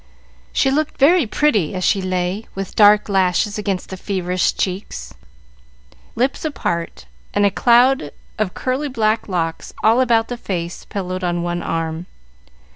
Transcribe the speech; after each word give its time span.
She 0.51 0.71
looked 0.71 0.97
very 0.97 1.27
pretty 1.27 1.75
as 1.75 1.83
she 1.83 2.01
lay, 2.01 2.47
with 2.55 2.75
dark 2.75 3.07
lashes 3.07 3.59
against 3.59 3.89
the 3.89 3.97
feverish 3.97 4.55
cheeks, 4.57 5.13
lips 6.15 6.43
apart, 6.43 7.05
and 7.35 7.45
a 7.45 7.51
cloud 7.51 8.09
of 8.39 8.55
curly 8.55 8.89
black 8.89 9.27
locks 9.27 9.75
all 9.83 10.01
about 10.01 10.27
the 10.27 10.37
face 10.37 10.85
pillowed 10.85 11.23
on 11.23 11.43
one 11.43 11.61
arm. 11.61 12.07